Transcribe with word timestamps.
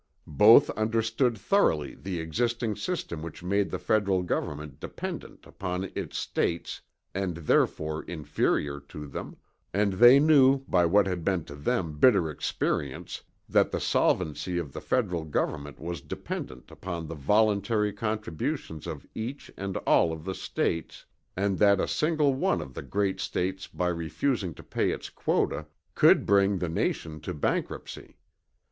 Both 0.25 0.71
understood 0.71 1.37
thoroughly 1.37 1.93
the 1.93 2.19
existing 2.19 2.75
system 2.75 3.21
which 3.21 3.43
made 3.43 3.69
the 3.69 3.77
Federal 3.77 4.23
government 4.23 4.79
dependent 4.79 5.45
upon 5.45 5.91
its 5.93 6.17
States 6.17 6.81
and 7.13 7.37
therefore 7.37 8.01
inferior 8.05 8.79
to 8.89 9.05
them; 9.05 9.37
and 9.75 9.93
they 9.93 10.19
knew 10.19 10.65
by 10.67 10.87
what 10.87 11.05
had 11.05 11.23
been 11.23 11.43
to 11.43 11.53
them 11.53 11.99
bitter 11.99 12.31
experience 12.31 13.21
that 13.47 13.69
the 13.69 13.79
solvency 13.79 14.57
of 14.57 14.73
the 14.73 14.81
Federal 14.81 15.23
government 15.23 15.79
was 15.79 16.01
dependent 16.01 16.71
upon 16.71 17.05
the 17.05 17.13
voluntary 17.13 17.93
contributions 17.93 18.87
of 18.87 19.05
each 19.13 19.51
and 19.55 19.77
all 19.85 20.11
of 20.11 20.25
the 20.25 20.33
States, 20.33 21.05
and 21.37 21.59
that 21.59 21.79
a 21.79 21.87
single 21.87 22.33
one 22.33 22.59
of 22.59 22.73
the 22.73 22.81
great 22.81 23.19
States 23.19 23.67
by 23.67 23.87
refusing 23.87 24.55
to 24.55 24.63
pay 24.63 24.89
its 24.89 25.11
quota 25.11 25.67
could 25.93 26.25
bring 26.25 26.57
the 26.57 26.69
nation 26.69 27.19
to 27.19 27.35
bankruptcy. 27.35 28.17